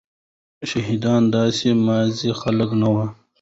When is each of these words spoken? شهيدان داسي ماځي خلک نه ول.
شهيدان 0.69 1.23
داسي 1.33 1.71
ماځي 1.85 2.31
خلک 2.41 2.69
نه 2.81 2.87
ول. 2.93 3.09